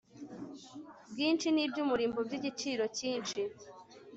[1.11, 3.41] bwinshi n iby umurimbo by igiciro cyinshi